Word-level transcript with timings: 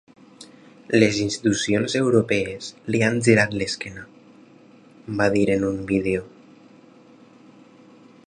Les 1.01 1.17
institucions 1.25 1.95
europees 1.99 2.69
li 2.95 3.03
han 3.07 3.19
girat 3.27 3.53
l’esquena, 3.61 4.07
va 5.21 5.27
dir 5.35 5.45
en 5.57 5.67
un 5.69 5.77
vídeo. 5.95 6.25